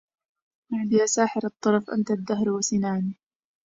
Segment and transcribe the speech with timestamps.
[0.91, 3.13] يا ساحر الطرف أنت الدهر وسنان